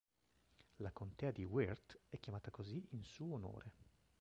[0.79, 3.71] La contea di Wirt è chiamata così in suo onore.